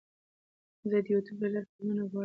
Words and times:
زه 0.89 0.97
د 1.03 1.07
یوټیوب 1.13 1.39
له 1.41 1.47
لارې 1.53 1.67
فلمونه 1.73 2.03
ګورم. 2.11 2.19